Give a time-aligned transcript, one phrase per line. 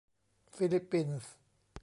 [0.55, 1.31] ฟิลิปปินส์